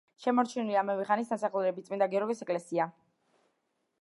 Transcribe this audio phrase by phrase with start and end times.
[0.23, 2.93] შემორჩენილია ამავე ხანის ნასახლარები და წმინდა გიორგის ეკლესია.